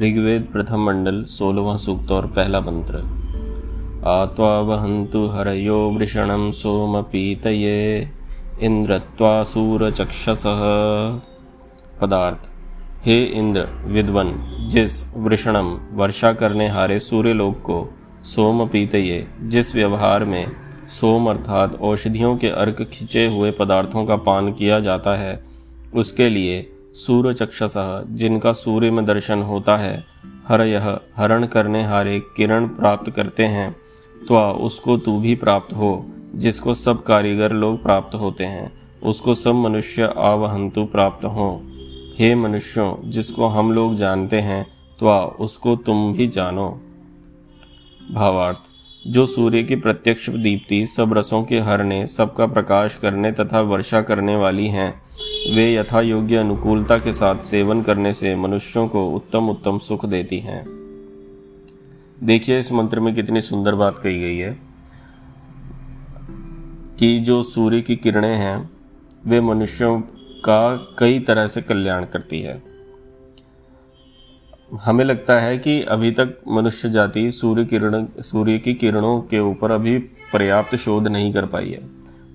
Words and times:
ऋग्वेद 0.00 0.46
प्रथम 0.52 0.80
मंडल 0.80 1.22
सोलवा 1.22 1.74
सूक्त 1.76 2.12
और 2.12 2.26
पहला 2.26 2.60
मंत्र। 2.60 2.98
आत्वा 4.06 4.58
वहंतु 4.60 5.26
हरयो 5.26 5.78
वृषणम 5.90 6.50
सोम 6.52 7.00
पीतये 7.02 8.08
सूरचक्षस। 9.44 10.42
पदार्थ, 12.00 12.50
हे 13.04 13.22
इंद्र, 13.24 13.66
विद्वन, 13.86 14.32
जिस 14.70 15.02
वृषणम 15.16 15.68
वर्षा 15.92 16.32
करने 16.32 16.68
हारे 16.68 16.98
सूर्य 16.98 17.32
लोक 17.32 17.56
को 17.56 17.78
सोम 18.24 18.66
पीतये 18.68 19.26
जिस 19.42 19.74
व्यवहार 19.74 20.24
में 20.24 20.46
सोम 20.90 21.30
अर्थात 21.30 21.80
औषधियों 21.82 22.36
के 22.36 22.48
अर्क 22.48 22.82
खिंचे 22.92 23.26
हुए 23.26 23.50
पदार्थों 23.50 24.06
का 24.06 24.16
पान 24.16 24.52
किया 24.52 24.80
जाता 24.80 25.16
है, 25.18 25.40
उसके 25.94 26.28
लिए 26.28 26.60
सूर्य 26.94 27.32
चक्षस 27.34 27.74
जिनका 28.10 28.52
सूर्य 28.52 28.90
में 28.90 29.04
दर्शन 29.04 29.42
होता 29.42 29.76
है, 29.76 30.04
हर 30.48 30.62
यह 30.62 30.98
हरण 31.16 31.46
करने 31.46 31.82
हारे 31.84 32.18
किरण 32.36 32.66
प्राप्त 32.68 33.10
करते 33.10 33.44
हैं। 33.44 33.76
तो 34.28 34.38
उसको 34.58 34.96
तू 34.96 35.18
भी 35.20 35.34
प्राप्त 35.34 35.72
हो, 35.72 36.06
जिसको 36.34 36.74
सब 36.74 37.02
कारीगर 37.02 37.52
लोग 37.52 37.82
प्राप्त 37.82 38.14
होते 38.14 38.44
हैं, 38.44 38.70
उसको 39.02 39.34
सब 39.34 39.54
मनुष्य 39.54 40.12
आवहंतु 40.18 40.84
प्राप्त 40.84 41.24
हो। 41.24 41.62
हे 42.18 42.34
मनुष्यों, 42.34 43.10
जिसको 43.10 43.46
हम 43.46 43.72
लोग 43.72 43.96
जानते 43.96 44.40
हैं 44.40 44.64
तो 45.00 45.10
उसको 45.40 45.76
तुम 45.76 46.12
भी 46.12 46.26
जानो। 46.28 46.68
भावार्थ, 48.14 48.58
जो 49.06 49.26
सूर्य 49.26 49.62
की 49.62 49.76
प्रत्यक्ष 49.76 50.28
दीप्ति 50.30 50.84
सब 50.86 51.12
रसों 51.12 51.42
के 51.44 51.60
हरने, 51.60 52.06
सबका 52.06 52.46
प्रकाश 52.46 52.94
करने 52.94 53.32
तथा 53.32 53.60
वर्षा 53.60 54.02
करने 54.02 54.36
वाली 54.36 54.66
हैं 54.68 55.09
वे 55.54 55.74
यथा 55.74 56.00
योग्य 56.00 56.36
अनुकूलता 56.36 56.98
के 56.98 57.12
साथ 57.12 57.36
सेवन 57.36 57.82
करने 57.82 58.12
से 58.12 58.36
मनुष्यों 58.36 58.88
को 58.88 59.10
उत्तम 59.10 59.48
उत्तम 59.48 59.78
सुख 59.78 60.06
देती 60.06 60.38
हैं। 60.38 60.80
देखिए, 62.22 62.58
इस 62.58 62.72
मंत्र 62.72 63.00
में 63.00 63.14
कितनी 63.14 63.40
सुंदर 63.40 63.74
बात 63.74 63.98
कही 63.98 64.20
गई 64.20 64.36
है 64.36 64.58
कि 66.98 67.20
जो 67.20 67.42
सूर्य 67.42 67.80
की 67.80 67.96
किरणें 67.96 68.36
हैं, 68.36 68.70
वे 69.26 69.40
मनुष्यों 69.40 70.00
का 70.44 70.76
कई 70.98 71.20
तरह 71.20 71.46
से 71.46 71.62
कल्याण 71.62 72.04
करती 72.04 72.40
है। 72.40 72.62
हमें 74.80 75.04
लगता 75.04 75.40
है 75.40 75.58
कि 75.58 75.82
अभी 75.82 76.10
तक 76.10 76.38
मनुष्य 76.48 76.90
जाति 76.90 77.30
सूर्य 77.30 77.64
किरण, 77.64 78.04
सूर्य 78.04 78.58
की 78.58 78.74
किरणों 78.74 79.20
के 79.20 79.40
ऊपर 79.40 79.72
अभी 79.72 79.98
पर्याप्त 80.32 80.76
शोध 80.76 81.08
नहीं 81.08 81.32
कर 81.32 81.46
पाई 81.46 81.70
है। 81.70 81.80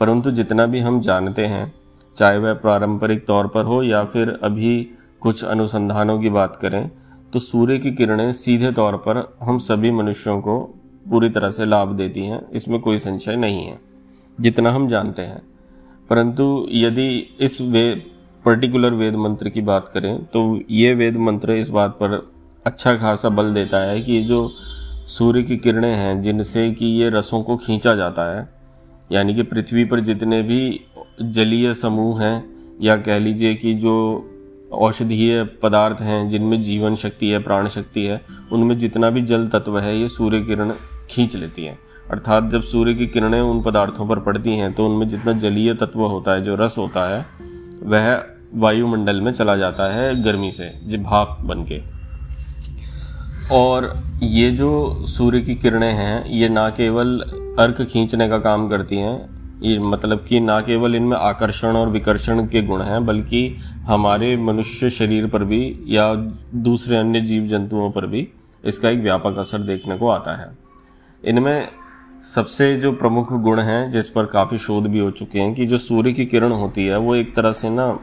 परंतु 0.00 0.30
जितना 0.30 0.66
भी 0.66 0.80
हम 0.80 1.00
जानते 1.00 1.46
हैं 1.46 1.81
चाहे 2.16 2.38
वह 2.38 2.54
पारंपरिक 2.54 3.26
तौर 3.26 3.46
पर 3.46 3.64
हो 3.64 3.82
या 3.82 4.04
फिर 4.04 4.38
अभी 4.42 4.90
कुछ 5.20 5.44
अनुसंधानों 5.44 6.18
की 6.20 6.30
बात 6.30 6.56
करें 6.56 6.90
तो 7.32 7.38
सूर्य 7.38 7.78
की 7.78 7.90
किरणें 7.92 8.32
सीधे 8.32 8.72
तौर 8.72 8.96
पर 8.96 9.36
हम 9.42 9.58
सभी 9.58 9.90
मनुष्यों 9.90 10.40
को 10.40 10.58
पूरी 11.10 11.28
तरह 11.30 11.50
से 11.50 11.66
लाभ 11.66 11.92
देती 11.92 12.24
हैं, 12.26 12.40
इसमें 12.50 12.80
कोई 12.80 12.98
संशय 12.98 13.36
नहीं 13.36 13.64
है, 13.66 13.78
जितना 14.38 14.70
हम 14.70 14.86
जानते 14.88 15.22
हैं। 15.22 15.42
परंतु 16.10 16.66
यदि 16.70 17.08
इस 17.40 17.60
वे, 17.60 17.94
पर्टिकुलर 18.44 18.94
वेद 18.94 19.14
मंत्र 19.14 19.48
की 19.48 19.60
बात 19.60 19.88
करें 19.88 20.24
तो 20.24 20.60
ये 20.70 20.94
वेद 20.94 21.16
मंत्र 21.16 21.52
इस 21.52 21.68
बात 21.68 21.90
पर 21.92 22.32
अच्छा 22.66 22.94
खासा 22.96 23.28
बल 23.28 23.52
देता 23.54 23.78
है 23.78 24.00
कि 24.00 24.22
जो 24.22 24.48
सूर्य 25.06 25.42
की 25.42 25.56
किरणें 25.56 25.94
हैं, 25.94 26.22
जिनसे 26.22 26.70
कि 26.70 26.86
ये 26.86 27.08
रसों 27.10 27.42
को 27.42 27.56
खींचा 27.56 27.94
जाता 27.94 28.24
है, 28.36 28.48
यानी 29.12 29.34
कि 29.34 29.42
पृथ्वी 29.42 29.84
पर 29.84 30.00
जितने 30.00 30.42
भी 30.42 30.80
जलीय 31.18 31.72
समूह 31.74 32.22
हैं, 32.22 32.44
या 32.82 32.96
कह 32.96 33.18
लीजिए 33.18 33.54
कि 33.54 33.74
जो 33.74 33.94
औषधीय 34.72 35.42
पदार्थ 35.62 36.00
हैं, 36.00 36.28
जिनमें 36.30 36.60
जीवन 36.62 36.94
शक्ति 36.94 37.30
है, 37.30 37.38
प्राण 37.38 37.68
शक्ति 37.68 38.04
है, 38.06 38.20
उनमें 38.52 38.78
जितना 38.78 39.10
भी 39.10 39.22
जल 39.22 39.46
तत्व 39.48 39.78
है, 39.78 39.96
ये 39.98 40.08
सूर्य 40.08 40.40
किरण 40.40 40.72
खींच 41.10 41.36
लेती 41.36 41.64
हैं। 41.64 41.78
अर्थात 42.10 42.48
जब 42.50 42.62
सूर्य 42.62 42.94
की 42.94 43.06
किरणें 43.06 43.40
उन 43.40 43.62
पदार्थों 43.62 44.06
पर 44.08 44.18
पड़ती 44.18 44.56
हैं 44.56 44.72
तो 44.72 44.86
उनमें 44.86 45.08
जितना 45.08 45.32
जलीय 45.32 45.74
तत्व 45.74 46.00
होता 46.00 46.32
है, 46.32 46.44
जो 46.44 46.54
रस 46.54 46.78
होता 46.78 47.08
है, 47.08 47.26
वह 47.82 48.24
वायुमंडल 48.54 49.20
में 49.20 49.32
चला 49.32 49.56
जाता 49.56 49.92
है 49.92 50.22
गर्मी 50.22 50.50
से, 50.50 50.70
जब 50.86 51.02
भाप 51.02 51.38
बन 51.40 51.64
के 51.64 51.80
और 53.54 53.92
ये 54.22 54.50
जो 54.50 55.04
सूर्य 55.06 55.40
की 55.40 55.54
किरणें 55.54 55.92
हैं, 55.92 56.24
ये 56.26 56.48
ना 56.48 56.68
केवल 56.70 57.18
अर्क 57.58 57.82
खींचने 57.82 58.28
का 58.28 58.38
काम 58.38 58.68
करती 58.68 58.96
हैं 58.96 59.41
मतलब 59.62 60.24
कि 60.28 60.40
ना 60.40 60.60
केवल 60.60 60.94
इनमें 60.94 61.16
आकर्षण 61.16 61.76
और 61.76 61.88
विकर्षण 61.88 62.46
के 62.46 62.62
गुण 62.62 62.82
हैं, 62.82 63.06
बल्कि 63.06 63.56
हमारे 63.84 64.36
मनुष्य 64.36 64.90
शरीर 64.90 65.26
पर 65.26 65.44
भी 65.44 65.78
या 65.86 66.14
दूसरे 66.54 66.96
अन्य 66.96 67.20
जीव 67.20 67.46
जंतुओं 67.46 67.90
पर 67.90 68.06
भी 68.06 68.28
इसका 68.64 68.90
एक 68.90 68.98
व्यापक 68.98 69.38
असर 69.38 69.58
देखने 69.58 69.96
को 69.96 70.08
आता 70.08 70.32
है। 70.32 70.58
इनमें 71.24 71.68
सबसे 72.34 72.76
जो 72.76 72.92
प्रमुख 72.92 73.32
गुण 73.32 73.60
हैं, 73.60 73.90
जिस 73.90 74.08
पर 74.08 74.26
काफ़ी 74.26 74.58
शोध 74.58 74.86
भी 74.86 74.98
हो 74.98 75.10
चुके 75.10 75.40
हैं 75.40 75.54
कि 75.54 75.66
जो 75.66 75.78
सूर्य 75.78 76.12
की 76.12 76.26
किरण 76.26 76.52
होती 76.52 76.86
है, 76.86 76.98
वो 76.98 77.14
एक 77.14 77.36
तरह 77.36 77.52
से 77.52 77.70
ना 77.70 77.98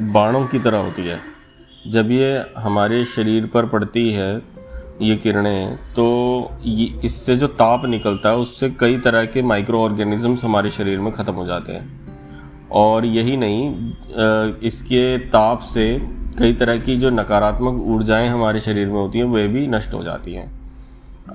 बाणों 0.00 0.46
की 0.46 0.58
तरह 0.58 0.78
होती 0.78 1.02
है। 1.02 1.18
जब 1.88 2.10
ये 2.10 2.44
हमारे 2.58 3.04
शरीर 3.04 3.46
पर 3.46 3.66
पड़ती 3.66 4.10
है 4.10 4.55
ये 5.02 5.16
किरणें 5.16 5.76
तो 5.94 6.04
ये, 6.64 6.86
इससे 7.04 7.36
जो 7.36 7.46
ताप 7.46 7.84
निकलता 7.86 8.28
है, 8.28 8.36
उससे 8.36 8.70
कई 8.70 8.98
तरह 8.98 9.24
के 9.26 9.42
माइक्रो 9.42 9.80
ऑर्गेनिजम्स 9.80 10.44
हमारे 10.44 10.70
शरीर 10.70 11.00
में 11.00 11.12
ख़त्म 11.12 11.32
हो 11.32 11.46
जाते 11.46 11.72
हैं। 11.72 12.68
और 12.72 13.06
यही 13.06 13.36
नहीं 13.36 14.58
इसके 14.62 15.18
ताप 15.18 15.58
से 15.64 15.86
कई 16.38 16.52
तरह 16.52 16.78
की 16.78 16.96
जो 16.96 17.10
नकारात्मक 17.10 17.82
ऊर्जाएँ 17.88 18.28
हमारे 18.28 18.60
शरीर 18.60 18.86
में 18.86 18.94
होती 18.94 19.18
हैं, 19.18 19.26
वे 19.26 19.46
भी 19.48 19.66
नष्ट 19.66 19.94
हो 19.94 20.02
जाती 20.04 20.34
हैं। 20.34 20.50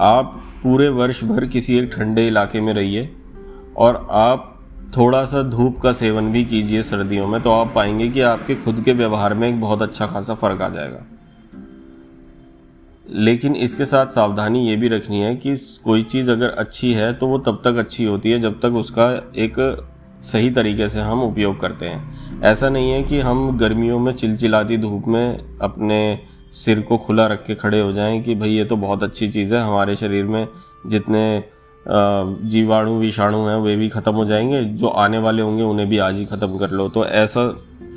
आप 0.00 0.40
पूरे 0.62 0.88
वर्ष 0.88 1.22
भर 1.24 1.46
किसी 1.46 1.78
एक 1.78 1.90
ठंडे 1.94 2.26
इलाके 2.26 2.60
में 2.60 2.72
रहिए 2.74 3.10
और 3.76 4.06
आप 4.10 4.46
थोड़ा 4.96 5.24
सा 5.24 5.42
धूप 5.42 5.78
का 5.80 5.92
सेवन 5.92 6.32
भी 6.32 6.44
कीजिए 6.44 6.82
सर्दियों 6.82 7.26
में 7.26 7.40
तो 7.42 7.52
आप 7.52 7.72
पाएँगे 7.74 8.08
कि 8.08 8.20
आपके 8.20 8.54
खुद 8.54 8.82
के 8.84 8.92
व्यवहार 8.92 9.34
में 9.34 9.48
एक 9.48 9.60
बहुत 9.60 9.82
अच्छा 9.82 10.06
खासा 10.06 10.34
फ़र्क 10.34 10.62
आ 10.62 10.68
जाएगा। 10.68 11.04
लेकिन 13.10 13.56
इसके 13.56 13.86
साथ 13.86 14.06
सावधानी 14.06 14.66
ये 14.68 14.76
भी 14.76 14.88
रखनी 14.88 15.20
है 15.20 15.34
कि 15.36 15.54
कोई 15.84 16.02
चीज़ 16.02 16.30
अगर 16.30 16.48
अच्छी 16.48 16.92
है 16.92 17.12
तो 17.12 17.26
वो 17.26 17.38
तब 17.38 17.60
तक 17.64 17.76
अच्छी 17.76 18.04
होती 18.04 18.30
है 18.30 18.40
जब 18.40 18.60
तक 18.60 18.74
उसका 18.74 19.10
एक 19.36 19.54
सही 20.22 20.50
तरीके 20.50 20.88
से 20.88 21.00
हम 21.00 21.22
उपयोग 21.22 21.60
करते 21.60 21.86
हैं। 21.86 22.40
ऐसा 22.42 22.68
नहीं 22.68 22.90
है 22.92 23.02
कि 23.02 23.20
हम 23.20 23.56
गर्मियों 23.58 23.98
में 23.98 24.12
चिलचिलाती 24.12 24.76
धूप 24.76 25.08
में 25.08 25.58
अपने 25.62 26.18
सिर 26.52 26.80
को 26.80 26.98
खुला 26.98 27.26
रख 27.26 27.44
के 27.46 27.54
खड़े 27.54 27.80
हो 27.80 27.92
जाएँ 27.92 28.20
कि 28.22 28.34
भाई 28.34 28.50
ये 28.50 28.64
तो 28.64 28.76
बहुत 28.76 29.02
अच्छी 29.02 29.28
चीज़ 29.28 29.54
है, 29.54 29.60
हमारे 29.60 29.96
शरीर 29.96 30.24
में 30.24 30.46
जितने 30.86 31.44
जीवाणु, 31.86 32.98
विषाणु 32.98 33.38
हैं, 33.46 33.56
वे 33.56 33.76
भी 33.76 33.88
ख़त्म 33.88 34.12
हो 34.12 34.24
जाएँगे, 34.24 34.62
जो 34.64 34.88
आने 34.88 35.18
वाले 35.18 35.42
होंगे 35.42 35.62
उन्हें 35.62 35.88
भी 35.88 35.98
आज 35.98 36.16
ही 36.16 36.24
ख़त्म 36.24 36.58
कर 36.58 36.70
लो। 36.70 36.88
तो 36.88 37.04
ऐसा 37.06 37.46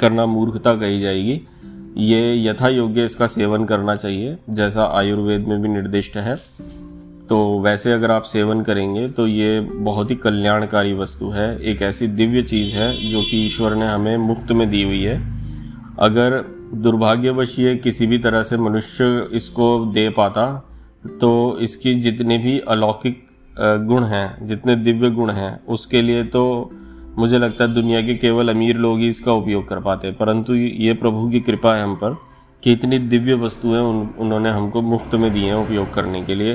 करना 0.00 0.26
मूर्खता 0.26 0.74
कही 0.74 1.00
जाएगी। 1.00 1.40
ये 1.96 2.34
यथा 2.42 2.68
योग्य 2.68 3.04
इसका 3.04 3.26
सेवन 3.26 3.64
करना 3.64 3.94
चाहिए, 3.94 4.36
जैसा 4.50 4.84
आयुर्वेद 4.94 5.46
में 5.48 5.60
भी 5.62 5.68
निर्दिष्ट 5.68 6.16
है। 6.18 6.36
तो 7.28 7.38
वैसे 7.60 7.92
अगर 7.92 8.10
आप 8.10 8.22
सेवन 8.22 8.60
करेंगे 8.62 9.08
तो 9.08 9.26
ये 9.26 9.60
बहुत 9.60 10.10
ही 10.10 10.16
कल्याणकारी 10.16 10.92
वस्तु 10.94 11.30
है। 11.30 11.48
एक 11.60 11.82
ऐसी 11.82 12.06
दिव्य 12.08 12.42
चीज़ 12.42 12.74
है, 12.74 13.10
जो 13.10 13.22
कि 13.22 13.44
ईश्वर 13.46 13.74
ने 13.74 13.86
हमें 13.86 14.16
मुफ़्त 14.18 14.52
में 14.52 14.68
दी 14.70 14.82
हुई 14.82 15.02
है। 15.02 15.16
अगर 16.00 16.38
दुर्भाग्यवश 16.74 17.58
ये 17.58 17.74
किसी 17.76 18.06
भी 18.06 18.18
तरह 18.18 18.42
से 18.42 18.56
मनुष्य 18.58 19.28
इसको 19.32 19.68
दे 19.94 20.08
पाता 20.10 20.46
तो 21.20 21.58
इसकी 21.60 21.94
जितने 21.96 22.38
भी 22.38 22.58
अलौकिक 22.68 23.22
गुण 23.86 24.04
हैं, 24.04 24.46
जितने 24.46 24.74
दिव्य 24.76 25.10
गुण 25.10 25.30
हैं, 25.30 25.66
उसके 25.66 26.02
लिए 26.02 26.22
तो 26.24 26.42
मुझे 27.18 27.38
लगता 27.38 27.64
है 27.64 27.74
दुनिया 27.74 28.00
के 28.02 28.14
केवल 28.14 28.48
अमीर 28.48 28.76
लोग 28.76 28.98
ही 28.98 29.08
इसका 29.08 29.32
उपयोग 29.32 29.66
कर 29.68 29.80
पाते 29.80 30.06
हैं। 30.06 30.16
परंतु 30.16 30.54
ये 30.54 30.94
प्रभु 30.94 31.28
की 31.30 31.40
कृपा 31.40 31.74
है 31.76 31.82
हम 31.82 31.94
पर 31.94 32.16
कि 32.62 32.72
इतनी 32.72 32.98
दिव्य 32.98 33.34
वस्तुएँ 33.34 33.80
उन, 33.80 34.08
उन्होंने 34.18 34.50
हमको 34.50 34.82
मुफ़्त 34.82 35.14
में 35.14 35.32
दी 35.32 35.40
हैं 35.40 35.54
उपयोग 35.54 35.92
करने 35.94 36.22
के 36.22 36.34
लिए। 36.34 36.54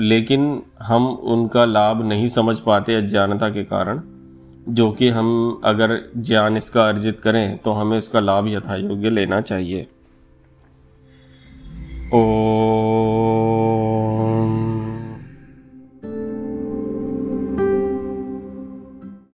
लेकिन 0.00 0.62
हम 0.82 1.06
उनका 1.06 1.64
लाभ 1.64 2.04
नहीं 2.04 2.28
समझ 2.28 2.58
पाते 2.60 2.94
अज्ञानता 2.94 3.48
के 3.48 3.64
कारण 3.64 4.00
जो 4.68 4.90
कि 4.92 5.08
हम 5.08 5.60
अगर 5.64 5.98
ज्ञान 6.16 6.56
इसका 6.56 6.88
अर्जित 6.88 7.20
करें 7.20 7.58
तो 7.58 7.72
हमें 7.72 7.96
इसका 7.98 8.20
लाभ 8.20 8.48
यथा 8.48 8.76
योग्य 8.76 9.10
लेना 9.10 9.40
चाहिए। 9.40 9.86
ओ 12.14 12.20